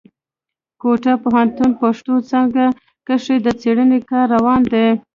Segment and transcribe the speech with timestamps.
[0.81, 2.65] کوټه پوهنتون پښتو څانګه
[3.07, 4.87] کښي د څېړني کار روان دی.